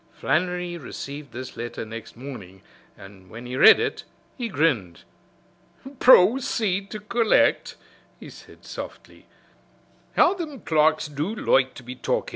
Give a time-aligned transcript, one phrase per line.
[0.13, 2.63] Flannery received this letter next morning,
[2.97, 4.03] and when he read it
[4.35, 5.03] he grinned.
[5.99, 7.75] "Proceed to collect,"
[8.19, 9.27] he said softly.
[10.15, 12.29] "How thim clerks do loike to be talkin'!